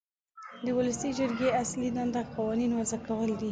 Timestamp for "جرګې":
1.19-1.49